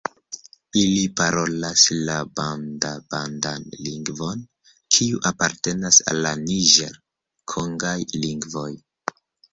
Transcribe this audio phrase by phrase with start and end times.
[0.83, 4.41] Ili parolas la banda-bandan lingvon,
[4.97, 8.69] kiu apartenas al la niĝer-kongaj lingvoj.